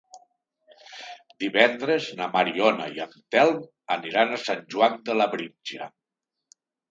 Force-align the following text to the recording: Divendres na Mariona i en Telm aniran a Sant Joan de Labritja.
Divendres 1.43 2.07
na 2.21 2.29
Mariona 2.37 2.87
i 2.97 3.03
en 3.05 3.13
Telm 3.35 3.61
aniran 3.99 4.33
a 4.37 4.41
Sant 4.47 4.65
Joan 4.77 4.97
de 5.11 5.19
Labritja. 5.21 5.91